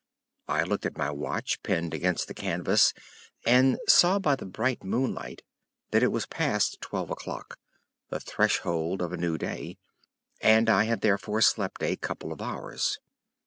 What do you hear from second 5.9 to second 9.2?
that it was past twelve o'clock—the threshold of a